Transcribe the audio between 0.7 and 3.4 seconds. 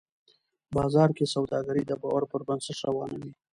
بازار کې سوداګري د باور پر بنسټ روانه وي